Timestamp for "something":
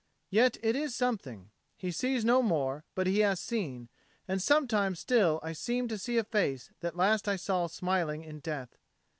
0.95-1.51